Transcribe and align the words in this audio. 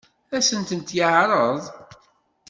Ad 0.35 0.43
sent-t-yeɛṛeḍ? 0.47 1.61